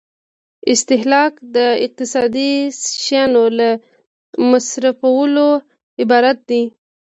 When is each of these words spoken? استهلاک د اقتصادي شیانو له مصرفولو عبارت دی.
استهلاک 0.71 1.33
د 1.55 1.57
اقتصادي 1.85 2.51
شیانو 3.03 3.43
له 3.57 3.69
مصرفولو 4.51 5.47
عبارت 6.01 6.37
دی. 6.49 6.63